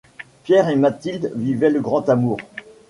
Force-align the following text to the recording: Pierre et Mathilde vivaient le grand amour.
Pierre 0.45 0.69
et 0.69 0.75
Mathilde 0.77 1.31
vivaient 1.35 1.69
le 1.69 1.79
grand 1.79 2.09
amour. 2.09 2.37